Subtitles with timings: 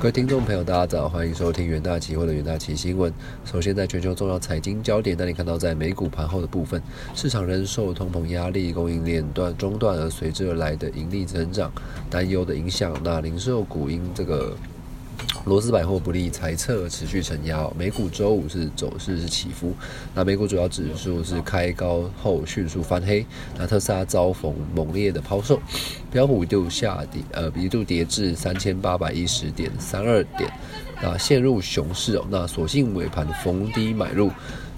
[0.00, 3.12] 各位听众朋友，大家早，欢迎收听元大期货的元大期新闻。
[3.44, 6.82] 首先，在全球重要财经焦点，那你看到在美股盘后的部分，
[7.14, 11.70] 市场仍受通膨压力、供应链断中断而随之而来的盈利增长
[12.08, 12.98] 担忧的影响。
[13.04, 14.56] 那零售股因这个。
[15.46, 19.74] 罗斯百货不利猜测持续承压，美股周五是走势是起伏，
[20.14, 23.24] 那美股主要指数是开高后迅速翻黑，
[23.56, 25.58] 那特斯拉遭逢猛烈的抛售，
[26.10, 30.52] 标普一度下跌，呃一度跌至三千八百一十点三二点，
[31.00, 34.30] 那陷入熊市哦，那所幸尾盘逢低买入，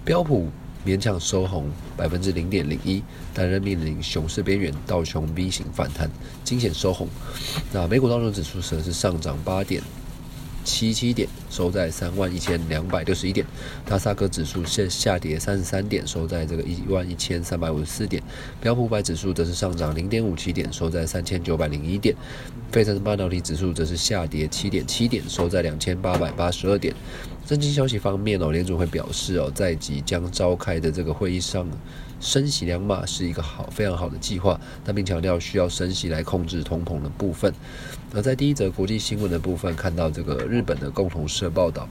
[0.05, 0.48] 标普
[0.87, 3.03] 勉强收红百分之零点零一，
[3.34, 6.09] 但仍面临熊市边缘，道琼 V 型反弹
[6.45, 7.09] 惊险收红，
[7.73, 9.83] 那美股道琼指数则是上涨八点。
[10.65, 13.47] 七七点，收在三万一千两百六十一点。
[13.89, 18.23] 纳斯达克指数下下跌三十三点，收在这个一万一千三百五十四点。
[18.61, 22.15] 标普五百指数则是上涨零点五七点，收在三千九百零一点。
[22.71, 26.95] 费城半导体指数则是下跌七点七点，收在两千八百八十二点。
[27.45, 31.66] 震惊消息方面哦，联总会表示哦，在即将召开的这个会议上，
[32.21, 37.52] 升息两码是一个好非常好的计划，但并强调需要升息来控制通膨的部分。
[38.15, 41.89] 而在第一则国际新闻的部分，看到这个日本的共同社报道。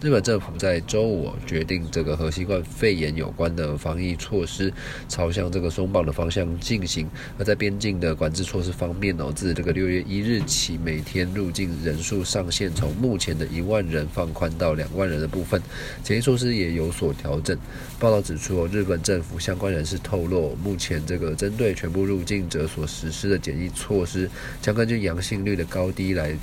[0.00, 4.72] 日本政府在周五决定，这个和新冠肺炎有关的防疫措施
[5.08, 7.08] 朝向这个松绑的方向进行。
[7.38, 15.60] 而在边境的管制措施方面哦，自这个六月一日起，每天入境人数上限从目前的一万人放宽到两万人的部分，
[16.04, 17.58] 检疫措施也有所调整。
[17.98, 26.36] 报道指出，日本政府相关人士透露，目前这个针对全部入境者所实施的检疫措施，将根据阳性率的高低来。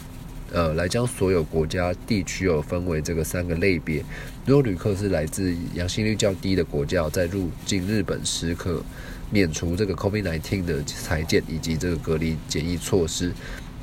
[0.53, 4.03] 呃，来将所有国家地区哦分为这个三个类别。
[4.45, 8.83] 如果旅客是来自阳性率较低的国家，在入境日本时可
[9.29, 13.31] 免除这个 COVID-19 的裁剪以及这个隔离检疫措施。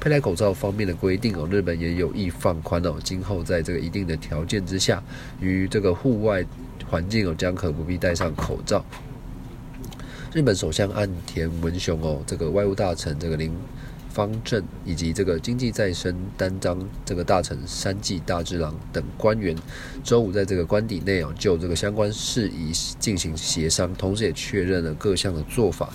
[0.00, 2.96] 佩戴口罩方面的规定哦，日本也有意放宽哦。
[3.02, 5.02] 今后在这个一定的条件之下，
[5.40, 6.44] 于这个户外
[6.86, 8.84] 环境哦，将可不必戴上口罩。
[10.34, 13.50] 日本首相岸田文雄哦，这个外务大臣这个林。
[14.18, 19.56] 方正以及这个经济再生担当这个大臣山际大治郎等官员，
[20.02, 25.92] 周五在这个官邸内啊，就这个相关事宜进行协商，同时也确认了各项的做法。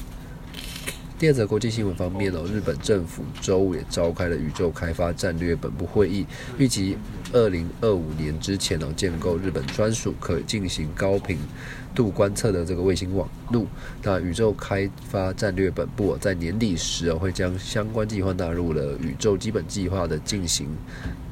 [1.24, 6.98] 第二则国际新闻方面哦，日本政府周五也召开了宇宙开发战略本部会议，预计
[7.32, 11.38] 二零二五年之前哦，建构日本专属可进行高频
[11.96, 13.66] 度观测的这个卫星网路。
[14.02, 20.68] 那宇宙开发战略本部在年底时哦，会将相关计划纳入了宇宙基本计划的进行。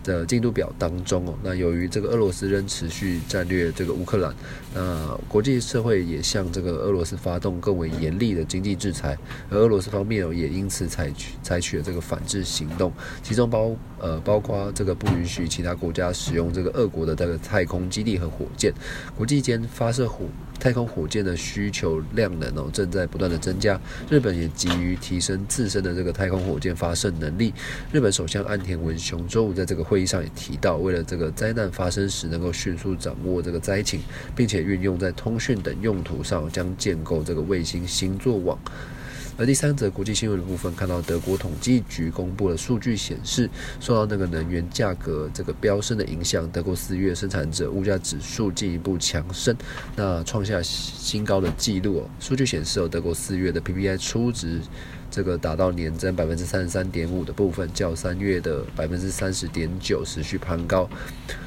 [0.04, 4.34] 的进度表当中哦，那由于这个俄罗斯仍持续战略这个乌克兰，
[4.74, 9.18] 那国际社会也向这个俄罗斯发动更为严厉的经济制裁，
[9.50, 12.92] 而俄罗斯方面哦也因此采取采取了这个反制行动，
[13.22, 18.74] 其中包呃包括这个不允许其他国家使用这个俄国的这个太空基地和火箭，
[19.16, 20.26] 国际间发射火。
[20.62, 27.52] 太空火箭的需求量能哦正在不断的增加，日本也急于提升自身的这个太空火箭发射能力。
[27.92, 34.02] 日本首相岸田文雄周五在这个会议上也提到，为了这个灾难发生时能够迅速掌握这个灾情，
[34.36, 38.56] 并且运用在通讯等用途上，将建构这个卫星星座网。
[39.38, 43.50] 而第三则国际新闻的部分，看到德国统计局公布的数据显示，
[43.80, 49.56] 受到那个能源价格这个飙升的影响，德国四月生产者物价指数进一步强升，
[49.96, 52.08] 那创下新高的纪录。
[52.20, 54.60] 数据显示，哦，德国四月的 PPI 初值。
[55.12, 60.90] 这个达到年增百分之三十三点五的部分，较三月的百分之三十点九持续攀高。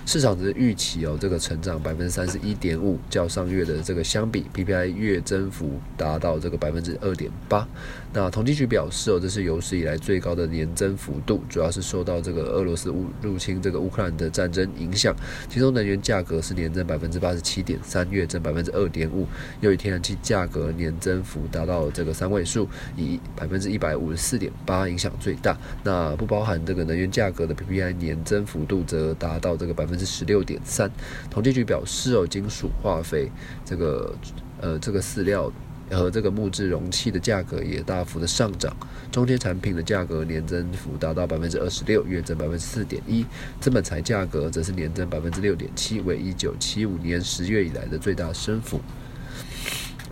[0.07, 7.67] 市场的预期哦，这个成长百分之三十一点五，较上月的这个相比，PPI 月增幅达到这个百分之二点八。
[8.13, 15.17] 那统计局表示哦，这是有史以来最高的年增幅度，主要是受到这个俄罗斯乌入侵这个乌克兰的战争影响。
[15.49, 19.27] 其中能源价格是年增百分之八十七点三，月增百分之二点五。
[19.63, 23.54] 由于天然气价格年增幅达到这个三位数，以百分。
[23.55, 25.57] 分之一百五十四点八，影响最大。
[25.85, 30.91] 那不包含这个能源价格的 PPI 年增幅度则达到这个百分之十六点三。
[31.31, 33.31] 统计局表示，哦，金属、化肥、
[33.65, 34.13] 这个
[34.61, 35.53] 呃这个饲料
[35.93, 38.77] 和这个木质容器的价格也大幅的上涨。
[39.13, 43.25] 中间产品的价格年增幅达到百分之二十六，月增百分之四点一。
[43.61, 48.81] 资本材价格则是年增百分之六点七，为一九七五年十月以来的最大升幅。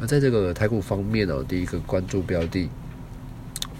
[0.00, 2.68] 而在这个台股方面呢，第一个关注标的。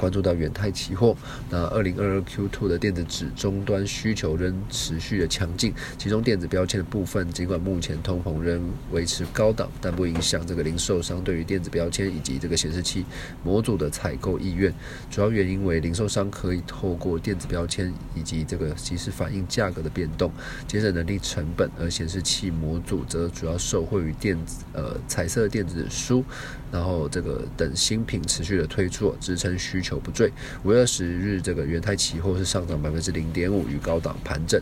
[0.03, 1.17] 关注到远泰期货，
[1.49, 8.61] 那二零二二 Q two 的电子纸终端需求仍持续的强劲，其中电子标签的部分，尽管目前通膨仍
[8.91, 13.05] 维持高档，但不影响这个零售商对于电子标签以及这个显示器
[13.45, 14.75] 模组的采购意愿。
[15.09, 20.33] 主要原因为零售商可以透过电子标签以及这个及时反映价格的变动，
[20.67, 26.25] 节省人力成本，而显示器模组则主要受惠于电子呃彩色电子书，
[26.73, 30.33] 然后这个等新品持续的推出，支撑需求不坠。
[30.63, 34.61] 五月二十日，这个元泰期货是上涨百分之零点五，与高档盘整。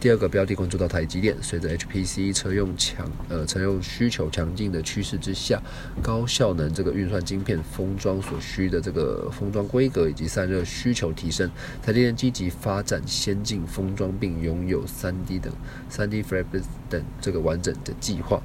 [0.00, 5.60] 第二个标的关注到台积电，随着 HPC 车用强呃车用需求强劲的趋势之下，
[6.00, 11.50] 高效能这个运算晶片封装所需的这个封装规格以及散热需求提升，
[11.82, 15.52] 台积电积极发展先进封装，并拥有三 D 等
[15.88, 18.40] 三 D Fabric 等这个完整的计划。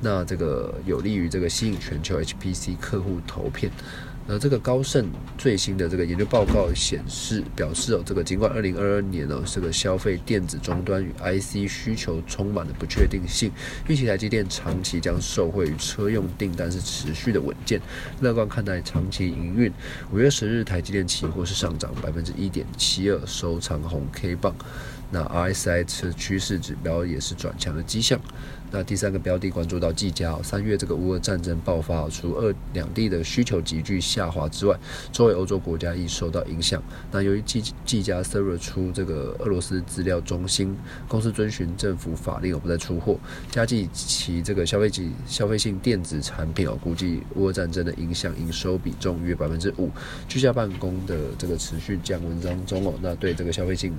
[0.00, 3.72] 那这个有利于这个吸引全球 HPC 客户投片。
[4.30, 13.50] 那这个高盛最新的这个研究报告显示，表示哦，这个尽管二零二二年哦，这个消费电子终端与 IC 需求充满了不确定性，
[13.88, 17.80] 预期台积电长期将受惠于车用订单是持续的稳健，
[18.20, 19.72] 乐观看待长期营运。
[20.12, 24.54] 五月十日，台积电期货是上涨百分之一点七二，收长红 K 棒。
[25.10, 28.20] 那 RSI 车趋势指标也是转强的迹象。
[28.70, 34.78] 那第三个标的关注到技嘉，三月这个乌俄战争爆发，除二两地的需求急剧下滑之外，
[35.10, 36.82] 周围欧洲国家亦受到影响。
[37.10, 40.76] 那由于技技嘉 server 出这个俄罗斯资料中心，
[41.08, 43.18] 公司遵循政府法令而不再出货，
[43.50, 49.90] 加计其这个消费级消费性电子产品哦，估计乌俄战争的影响营收比重约百分之五。
[50.28, 53.94] 居家办公的这个持续降温当中哦，那对这个消费性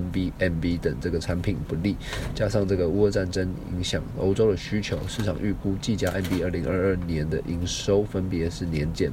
[0.00, 1.96] NB MB 等这个产品不利，
[2.34, 4.02] 加上这个乌俄战争影响。
[4.18, 9.10] 欧洲的需求，市场预估技嘉 NB 二零二二年的营收分别是年减，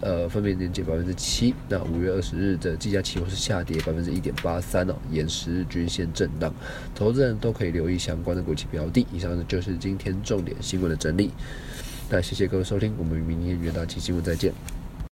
[0.00, 1.54] 呃，分别年减百分之七。
[1.68, 6.54] 那五月二十日的技嘉期货是下跌百分之一点八三哦，沿十日均线震荡。
[6.94, 9.06] 投资人都可以留意相关的国企标的。
[9.12, 11.30] 以上呢就是今天重点新闻的整理。
[12.08, 14.75] 那谢谢各位收听，我们明天元大期新闻再见。